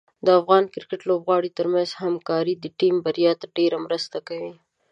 د 0.25 0.27
افغان 0.39 0.63
کرکټ 0.73 1.01
لوبغاړو 1.09 1.55
ترمنځ 1.57 1.89
همکاري 2.03 2.53
د 2.57 2.65
ټیم 2.79 2.95
بریا 3.05 3.31
ته 3.39 3.45
ډېره 3.57 3.77
مرسته 3.85 4.17
کوي. 4.27 4.53